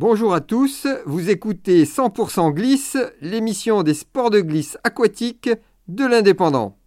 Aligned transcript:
Bonjour 0.00 0.32
à 0.32 0.40
tous, 0.40 0.86
vous 1.06 1.28
écoutez 1.28 1.82
100% 1.82 2.52
Glisse, 2.52 2.96
l'émission 3.20 3.82
des 3.82 3.94
sports 3.94 4.30
de 4.30 4.40
glisse 4.40 4.78
aquatique 4.84 5.50
de 5.88 6.06
l'Indépendant. 6.06 6.78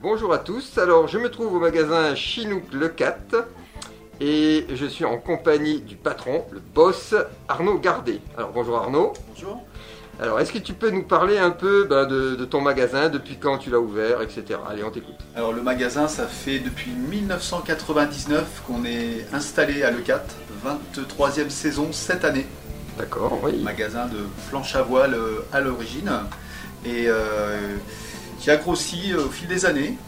Bonjour 0.00 0.32
à 0.32 0.38
tous, 0.38 0.78
alors 0.78 1.06
je 1.06 1.18
me 1.18 1.28
trouve 1.28 1.52
au 1.52 1.60
magasin 1.60 2.14
Chinook 2.14 2.62
Le 2.72 2.88
4 2.88 3.46
et 4.20 4.64
je 4.72 4.86
suis 4.86 5.04
en 5.04 5.18
compagnie 5.18 5.82
du 5.82 5.96
patron, 5.96 6.46
le 6.50 6.60
boss 6.60 7.14
Arnaud 7.46 7.78
Gardet. 7.78 8.20
Alors 8.38 8.52
bonjour 8.52 8.76
Arnaud. 8.76 9.12
Bonjour. 9.28 9.62
Alors, 10.20 10.38
est-ce 10.40 10.52
que 10.52 10.58
tu 10.58 10.74
peux 10.74 10.90
nous 10.90 11.02
parler 11.02 11.38
un 11.38 11.50
peu 11.50 11.84
bah, 11.84 12.04
de, 12.04 12.36
de 12.36 12.44
ton 12.44 12.60
magasin, 12.60 13.08
depuis 13.08 13.36
quand 13.36 13.58
tu 13.58 13.70
l'as 13.70 13.80
ouvert, 13.80 14.22
etc. 14.22 14.58
Allez, 14.68 14.84
on 14.84 14.90
t'écoute. 14.90 15.16
Alors 15.34 15.52
le 15.52 15.60
magasin, 15.62 16.06
ça 16.08 16.26
fait 16.26 16.60
depuis 16.60 16.92
1999 16.92 18.62
qu'on 18.66 18.84
est 18.84 19.26
installé 19.32 19.82
à 19.82 19.90
Le4, 19.90 20.20
23e 20.64 21.50
saison 21.50 21.88
cette 21.92 22.24
année. 22.24 22.46
D'accord, 22.96 23.40
oui. 23.42 23.60
Magasin 23.62 24.06
de 24.06 24.18
planche 24.50 24.76
à 24.76 24.82
voile 24.82 25.14
euh, 25.14 25.40
à 25.52 25.60
l'origine 25.60 26.10
et 26.86 27.06
euh, 27.08 27.76
qui 28.38 28.50
a 28.52 28.56
grossi 28.56 29.12
euh, 29.12 29.24
au 29.26 29.30
fil 29.30 29.48
des 29.48 29.66
années. 29.66 29.98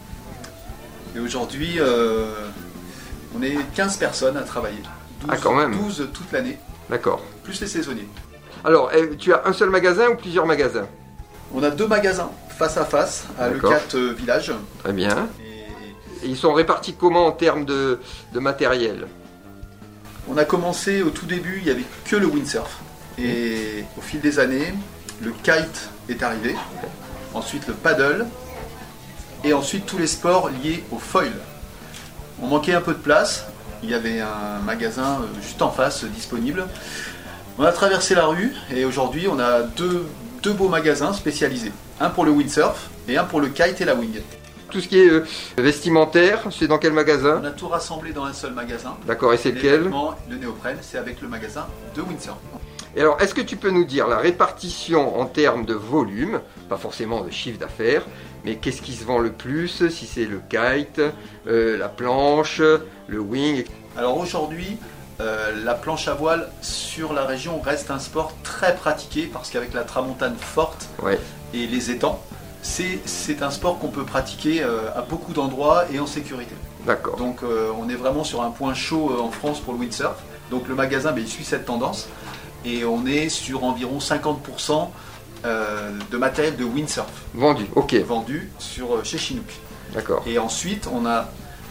Et 1.15 1.19
aujourd'hui, 1.19 1.75
euh, 1.79 2.27
on 3.37 3.41
est 3.43 3.57
15 3.75 3.97
personnes 3.97 4.37
à 4.37 4.43
travailler. 4.43 4.81
12, 5.21 5.29
Ah, 5.33 5.37
quand 5.41 5.53
même. 5.53 5.75
12 5.75 6.07
toute 6.13 6.31
l'année, 6.31 6.57
D'accord. 6.89 7.21
plus 7.43 7.59
les 7.59 7.67
saisonniers. 7.67 8.07
Alors, 8.63 8.91
eh, 8.93 9.15
tu 9.17 9.33
as 9.33 9.43
un 9.45 9.53
seul 9.53 9.69
magasin 9.69 10.09
ou 10.09 10.15
plusieurs 10.15 10.45
magasins 10.45 10.87
On 11.53 11.63
a 11.63 11.69
deux 11.69 11.87
magasins 11.87 12.31
face 12.49 12.77
à 12.77 12.85
face 12.85 13.27
à. 13.39 13.49
Le4 13.49 13.95
euh, 13.95 14.13
Village. 14.13 14.51
Très 14.83 14.93
bien. 14.93 15.27
Et 15.39 16.25
Et 16.25 16.29
ils 16.29 16.37
sont 16.37 16.53
répartis 16.53 16.93
comment 16.93 17.27
en 17.27 17.31
termes 17.31 17.65
de, 17.65 17.99
de 18.33 18.39
matériel 18.39 19.07
On 20.29 20.37
a 20.37 20.45
commencé 20.45 21.01
au 21.01 21.09
tout 21.09 21.25
début, 21.25 21.57
il 21.59 21.65
n'y 21.65 21.71
avait 21.71 21.85
que 22.05 22.15
le 22.15 22.25
windsurf. 22.27 22.79
Et 23.19 23.83
au 23.97 24.01
fil 24.01 24.21
des 24.21 24.39
années, 24.39 24.73
le 25.21 25.31
kite 25.31 25.89
est 26.09 26.21
arrivé. 26.23 26.55
Ensuite 27.33 27.67
le 27.67 27.73
paddle. 27.73 28.25
Et 29.43 29.53
ensuite 29.53 29.85
tous 29.85 29.97
les 29.97 30.07
sports 30.07 30.49
liés 30.49 30.83
au 30.91 30.97
foil. 30.97 31.31
On 32.41 32.47
manquait 32.47 32.73
un 32.73 32.81
peu 32.81 32.93
de 32.93 32.99
place. 32.99 33.45
Il 33.83 33.89
y 33.89 33.93
avait 33.93 34.19
un 34.19 34.59
magasin 34.65 35.21
euh, 35.21 35.41
juste 35.41 35.61
en 35.61 35.71
face 35.71 36.03
euh, 36.03 36.07
disponible. 36.07 36.67
On 37.59 37.63
a 37.63 37.71
traversé 37.71 38.13
la 38.13 38.27
rue 38.27 38.53
et 38.71 38.85
aujourd'hui 38.85 39.27
on 39.27 39.39
a 39.39 39.63
deux, 39.63 40.05
deux 40.43 40.53
beaux 40.53 40.69
magasins 40.69 41.11
spécialisés. 41.11 41.71
Un 41.99 42.11
pour 42.11 42.23
le 42.23 42.29
windsurf 42.29 42.89
et 43.07 43.17
un 43.17 43.23
pour 43.23 43.41
le 43.41 43.47
kite 43.47 43.81
et 43.81 43.85
la 43.85 43.95
wing. 43.95 44.21
Tout 44.69 44.79
ce 44.79 44.87
qui 44.87 44.99
est 44.99 45.09
euh, 45.09 45.25
vestimentaire, 45.57 46.43
c'est 46.51 46.67
dans 46.67 46.77
quel 46.77 46.91
On 46.91 46.95
magasin 46.95 47.41
a 47.43 47.49
tout 47.49 47.67
rassemblé 47.67 48.13
dans 48.13 48.25
un 48.25 48.33
seul 48.33 48.53
magasin. 48.53 48.95
D'accord, 49.07 49.33
et 49.33 49.37
c'est 49.37 49.51
lequel? 49.51 49.91
le 50.29 50.35
néoprène, 50.37 50.77
c'est 50.81 50.99
avec 50.99 51.19
le 51.21 51.27
magasin 51.27 51.65
de 51.95 52.01
windsurf. 52.01 52.37
Et 52.95 53.01
alors, 53.01 53.19
est-ce 53.21 53.33
que 53.33 53.41
tu 53.41 53.55
peux 53.57 53.71
nous 53.71 53.85
dire 53.85 54.07
la 54.07 54.17
répartition 54.17 55.19
en 55.19 55.25
termes 55.25 55.65
de 55.65 55.73
volume, 55.73 56.41
pas 56.69 56.77
forcément 56.77 57.21
de 57.21 57.31
chiffre 57.31 57.57
d'affaires, 57.57 58.03
mais 58.45 58.57
qu'est-ce 58.57 58.83
qui 58.83 58.93
se 58.93 59.03
vend 59.03 59.19
le 59.19 59.31
plus 59.31 59.87
Si 59.89 60.05
c'est 60.05 60.25
le 60.25 60.41
kite, 60.49 61.01
euh, 61.47 61.77
la 61.77 61.89
planche, 61.89 62.61
le 63.07 63.19
wing, 63.19 63.63
Alors 63.95 64.17
aujourd'hui, 64.17 64.77
euh, 65.19 65.51
la 65.63 65.73
planche 65.73 66.07
à 66.07 66.13
voile 66.13 66.49
sur 66.61 67.13
la 67.13 67.25
région 67.25 67.59
reste 67.59 67.89
un 67.91 67.99
sport 67.99 68.33
très 68.43 68.75
pratiqué 68.75 69.29
parce 69.31 69.49
qu'avec 69.49 69.73
la 69.73 69.83
tramontane 69.83 70.35
forte 70.37 70.87
Ouais. 71.01 71.19
et 71.53 71.65
les 71.67 71.89
étangs, 71.91 72.21
c'est 72.61 72.99
c'est 73.05 73.41
un 73.41 73.49
sport 73.51 73.79
qu'on 73.79 73.87
peut 73.89 74.03
pratiquer 74.03 74.61
euh, 74.63 74.89
à 74.95 75.01
beaucoup 75.01 75.33
d'endroits 75.33 75.85
et 75.91 75.99
en 75.99 76.07
sécurité. 76.07 76.53
D'accord. 76.85 77.15
Donc 77.17 77.43
euh, 77.43 77.71
on 77.79 77.89
est 77.89 77.95
vraiment 77.95 78.23
sur 78.23 78.41
un 78.43 78.51
point 78.51 78.73
chaud 78.73 79.11
en 79.21 79.31
France 79.31 79.59
pour 79.59 79.73
le 79.73 79.79
windsurf. 79.79 80.17
Donc 80.51 80.67
le 80.67 80.75
magasin, 80.75 81.11
ben, 81.11 81.21
il 81.23 81.27
suit 81.29 81.43
cette 81.45 81.65
tendance 81.65 82.07
et 82.63 82.85
on 82.85 83.05
est 83.05 83.29
sur 83.29 83.63
environ 83.63 83.97
50% 83.99 84.89
euh, 85.45 85.91
de 86.11 86.17
matériel 86.17 86.55
de 86.57 86.63
windsurf 86.63 87.07
Vendu, 87.33 87.65
ok, 87.75 87.93
vendu 88.05 88.51
sur, 88.59 89.03
chez 89.05 89.17
Chinook. 89.17 89.45
d'accord. 89.93 90.23
Et 90.25 90.39
ensuite, 90.39 90.87
on 90.91 91.05
a 91.05 91.27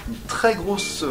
une 0.08 0.16
très 0.28 0.54
grosse 0.54 1.04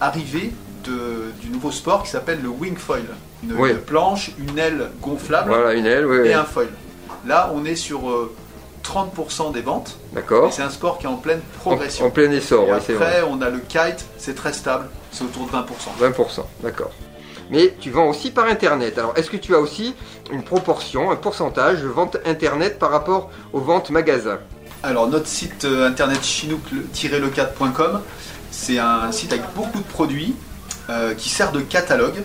arrivée 0.00 0.52
de- 0.84 1.32
du 1.40 1.48
nouveau 1.50 1.70
sport 1.70 2.02
qui 2.02 2.10
s'appelle 2.10 2.40
le 2.42 2.48
wing 2.48 2.76
foil. 2.76 3.02
Une, 3.42 3.52
Oui. 3.58 3.70
une 3.70 3.78
planche, 3.78 4.30
une 4.38 4.58
aile 4.58 4.90
gonflable 5.02 5.50
Voilà 5.50 5.74
une 5.74 5.86
aile, 5.86 6.06
oui, 6.06 6.18
oui. 6.22 6.28
et 6.28 6.34
un 6.34 6.44
foil. 6.44 6.68
Là, 7.26 7.50
on 7.54 7.64
est 7.64 7.76
sur 7.76 8.08
euh, 8.10 8.34
30% 8.82 9.52
des 9.52 9.60
ventes. 9.62 9.96
D'accord. 10.12 10.52
c'est 10.52 10.62
un 10.62 10.70
sport 10.70 10.98
qui 10.98 11.04
est 11.06 11.08
en 11.08 11.16
pleine 11.16 11.40
progression. 11.58 12.06
en 12.06 12.10
plein 12.10 12.30
essor, 12.30 12.64
et 12.64 12.66
vrai. 12.92 12.94
après, 12.94 13.22
on 13.28 13.40
a 13.42 13.48
le 13.50 13.58
kite, 13.60 14.04
c'est 14.18 14.34
très 14.34 14.52
stable, 14.52 14.86
c'est 15.10 15.24
autour 15.24 15.46
de 15.46 15.52
20%. 15.52 15.64
20%, 16.00 16.44
d'accord. 16.62 16.90
Mais 17.50 17.74
tu 17.78 17.90
vends 17.90 18.08
aussi 18.08 18.30
par 18.30 18.46
Internet. 18.46 18.96
Alors, 18.98 19.12
est-ce 19.16 19.28
que 19.30 19.36
tu 19.36 19.54
as 19.54 19.58
aussi 19.58 19.94
une 20.32 20.42
proportion, 20.42 21.10
un 21.10 21.16
pourcentage 21.16 21.82
de 21.82 21.88
vente 21.88 22.16
Internet 22.24 22.78
par 22.78 22.90
rapport 22.90 23.30
aux 23.52 23.60
ventes 23.60 23.90
magasins 23.90 24.38
Alors, 24.82 25.08
notre 25.08 25.26
site 25.28 25.64
euh, 25.66 25.86
internet 25.86 26.22
chinook-le4.com, 26.22 28.00
c'est 28.50 28.78
un 28.78 29.10
site 29.12 29.32
avec 29.32 29.44
beaucoup 29.54 29.78
de 29.78 29.84
produits 29.84 30.34
euh, 30.90 31.14
qui 31.14 31.28
sert 31.28 31.52
de 31.52 31.60
catalogue. 31.60 32.22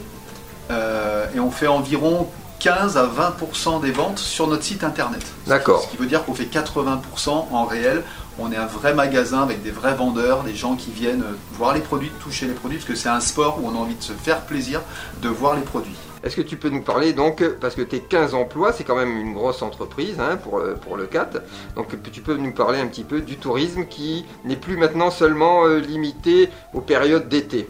Euh, 0.71 1.25
et 1.33 1.39
on 1.39 1.49
fait 1.49 1.67
environ 1.67 2.29
15 2.59 2.97
à 2.97 3.05
20% 3.07 3.81
des 3.81 3.91
ventes 3.91 4.19
sur 4.19 4.47
notre 4.47 4.63
site 4.63 4.83
internet. 4.83 5.25
D'accord. 5.47 5.81
Ce 5.83 5.87
qui 5.87 5.97
veut 5.97 6.05
dire 6.05 6.25
qu'on 6.25 6.33
fait 6.33 6.43
80% 6.43 7.29
en 7.51 7.65
réel. 7.65 8.03
On 8.37 8.51
est 8.51 8.57
un 8.57 8.67
vrai 8.67 8.93
magasin 8.93 9.41
avec 9.41 9.63
des 9.63 9.71
vrais 9.71 9.95
vendeurs, 9.95 10.43
des 10.43 10.55
gens 10.55 10.75
qui 10.75 10.91
viennent 10.91 11.23
euh, 11.23 11.35
voir 11.53 11.73
les 11.73 11.81
produits, 11.81 12.11
toucher 12.21 12.47
les 12.47 12.53
produits, 12.53 12.77
parce 12.77 12.87
que 12.87 12.95
c'est 12.95 13.09
un 13.09 13.19
sport 13.19 13.59
où 13.61 13.67
on 13.67 13.71
a 13.71 13.77
envie 13.77 13.95
de 13.95 14.03
se 14.03 14.13
faire 14.13 14.41
plaisir 14.41 14.81
de 15.21 15.29
voir 15.29 15.55
les 15.55 15.61
produits. 15.61 15.95
Est-ce 16.21 16.35
que 16.35 16.41
tu 16.41 16.57
peux 16.57 16.69
nous 16.69 16.81
parler 16.81 17.13
donc, 17.13 17.43
parce 17.61 17.75
que 17.75 17.81
tes 17.81 18.01
15 18.01 18.33
emplois, 18.33 18.73
c'est 18.73 18.83
quand 18.83 18.95
même 18.95 19.17
une 19.17 19.33
grosse 19.33 19.61
entreprise 19.61 20.19
hein, 20.19 20.35
pour, 20.35 20.61
pour 20.81 20.97
le 20.97 21.05
CAT, 21.05 21.29
donc 21.75 21.95
tu 22.11 22.21
peux 22.21 22.35
nous 22.35 22.51
parler 22.51 22.79
un 22.79 22.87
petit 22.87 23.05
peu 23.05 23.21
du 23.21 23.37
tourisme 23.37 23.85
qui 23.85 24.25
n'est 24.43 24.57
plus 24.57 24.75
maintenant 24.75 25.11
seulement 25.11 25.65
euh, 25.65 25.79
limité 25.79 26.49
aux 26.73 26.81
périodes 26.81 27.29
d'été? 27.29 27.67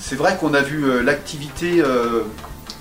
C'est 0.00 0.16
vrai 0.16 0.36
qu'on 0.38 0.54
a 0.54 0.62
vu 0.62 0.84
euh, 0.84 1.02
l'activité 1.02 1.80
euh, 1.80 2.22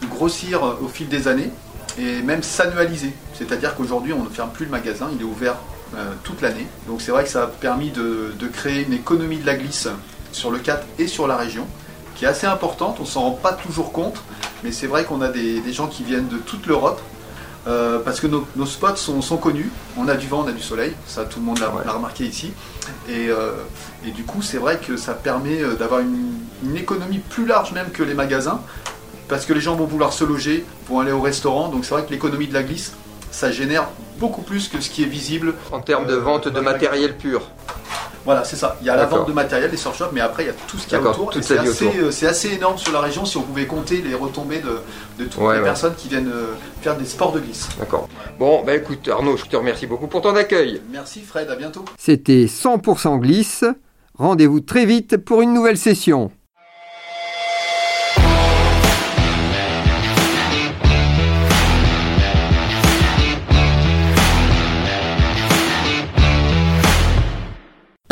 grossir 0.09 0.63
euh, 0.66 0.80
au 0.81 0.88
fil 0.88 1.07
des 1.09 1.28
années 1.28 1.52
et 1.97 2.22
même 2.22 2.44
s'annualiser. 2.44 3.13
C'est-à-dire 3.34 3.75
qu'aujourd'hui, 3.75 4.13
on 4.13 4.24
ne 4.24 4.30
ferme 4.30 4.50
plus 4.52 4.66
le 4.66 4.72
magasin, 4.72 5.09
il 5.13 5.22
est 5.22 5.25
ouvert 5.25 5.56
euh, 5.96 6.12
toute 6.24 6.41
l'année. 6.41 6.66
Donc 6.88 7.02
c'est 7.02 7.12
vrai 7.12 7.24
que 7.24 7.29
ça 7.29 7.44
a 7.44 7.47
permis 7.47 7.91
de, 7.91 8.34
de 8.38 8.47
créer 8.47 8.84
une 8.85 8.94
économie 8.94 9.38
de 9.38 9.46
la 9.46 9.56
glisse 9.56 9.88
sur 10.31 10.50
le 10.52 10.59
4 10.59 10.85
et 10.97 11.08
sur 11.08 11.28
la 11.28 11.35
région, 11.35 11.68
qui 12.16 12.25
est 12.25 12.28
assez 12.28 12.47
importante, 12.47 12.97
on 13.02 13.06
s'en 13.06 13.22
rend 13.22 13.31
pas 13.31 13.53
toujours 13.53 13.91
compte, 13.91 14.22
mais 14.63 14.72
c'est 14.72 14.88
vrai 14.88 15.03
qu'on 15.06 15.22
a 15.22 15.29
des, 15.29 15.59
des 15.62 15.74
gens 15.74 15.88
qui 15.88 16.03
viennent 16.03 16.28
de 16.28 16.38
toute 16.38 16.68
l'Europe. 16.68 17.02
euh, 17.68 18.00
parce 18.00 18.19
que 18.22 18.28
nos, 18.28 18.47
nos 18.56 18.66
spots 18.66 18.96
sont, 18.96 19.22
sont 19.22 19.38
connus, 19.38 19.69
on 19.97 20.08
a 20.08 20.16
du 20.16 20.28
vent, 20.28 20.44
on 20.46 20.47
a 20.47 20.52
du 20.53 20.62
soleil, 20.62 20.94
ça 21.06 21.25
tout 21.25 21.40
le 21.40 21.46
monde 21.46 21.59
l'a 21.59 21.69
Ouais. 21.69 21.84
remarqué 21.88 22.25
ici. 22.25 22.52
Et, 23.09 23.28
euh, 23.29 23.52
et 24.06 24.12
du 24.12 24.24
coup, 24.24 24.41
c'est 24.41 24.58
vrai 24.58 24.79
que 24.79 24.96
ça 24.96 25.13
permet 25.13 25.58
d'avoir 25.78 26.00
une, 26.00 26.31
une 26.64 26.75
économie 26.78 27.20
plus 27.20 27.46
large 27.46 27.72
même 27.74 27.90
que 27.92 28.03
les 28.03 28.14
magasins, 28.14 28.62
parce 29.28 29.46
que 29.46 29.53
les 29.53 29.62
gens 29.62 29.75
vont 29.75 29.86
vouloir 29.86 30.14
se 30.14 30.24
loger, 30.24 30.66
vont 30.88 31.00
aller 31.00 31.12
au 31.12 31.22
restaurant, 31.22 31.70
donc 31.70 31.86
c'est 31.86 31.94
vrai 31.94 32.03
que 32.06 32.12
l'économie 32.12 32.47
de 32.47 32.53
la 32.53 32.64
glisse, 32.64 32.94
ça 33.31 33.52
génère 33.52 33.88
beaucoup 34.20 34.42
plus 34.42 34.68
que 34.68 34.81
ce 34.81 34.90
qui 34.90 35.03
est 35.03 35.08
visible. 35.08 35.53
En 35.72 35.80
termes 35.81 36.06
de 36.08 36.14
Euh, 36.14 36.20
vente 36.20 36.47
de 36.47 36.59
matériel 36.59 37.16
pur. 37.16 37.42
Voilà, 38.25 38.44
c'est 38.44 38.58
ça. 38.58 38.75
Il 38.81 38.88
y 38.88 38.90
a 38.90 38.96
la 38.97 39.06
vente 39.06 39.28
de 39.28 39.34
matériel, 39.34 39.72
des 39.72 39.78
surf 39.78 39.97
shops, 39.97 40.09
mais 40.12 40.20
après 40.20 40.44
il 40.44 40.47
y 40.47 40.50
a 40.50 40.53
tout 40.68 40.78
ce 40.78 40.84
qu'il 40.88 40.94
y 40.94 40.96
a 40.97 41.02
autour. 41.09 41.31
c'est 41.42 41.58
assez, 41.58 41.86
euh, 42.00 42.12
c'est 42.12 42.28
assez 42.28 42.50
énorme 42.53 42.78
sur 42.78 42.91
la 42.91 43.00
région 43.00 43.24
si 43.24 43.38
on 43.38 43.44
pouvait 43.44 43.66
compter 43.66 44.02
les 44.02 44.14
retombées 44.14 44.59
de, 44.59 44.80
de 45.24 45.30
toutes 45.30 45.41
Ouais, 45.41 45.53
les 45.53 45.59
ouais. 45.59 45.66
personnes 45.66 45.96
qui 45.96 46.09
viennent 46.09 46.28
euh, 46.28 46.53
faire 46.81 46.97
des 46.97 47.06
sports 47.06 47.31
de 47.31 47.40
glisse. 47.40 47.70
D'accord. 47.80 48.09
Bon, 48.38 48.62
bah 48.66 48.76
écoute 48.76 49.08
Arnaud, 49.08 49.38
je 49.38 49.46
te 49.46 49.56
remercie 49.56 49.88
beaucoup 49.88 50.08
pour 50.08 50.22
ton 50.22 50.35
accueil. 50.35 50.82
Merci 50.91 51.22
Fred, 51.22 51.50
à 51.50 51.55
bientôt. 51.55 51.85
C'était 51.97 52.46
100% 52.46 53.20
glisse. 53.20 53.64
Rendez-vous 54.16 54.59
très 54.59 54.85
vite 54.85 55.16
pour 55.17 55.41
une 55.41 55.53
nouvelle 55.53 55.78
session. 55.78 56.29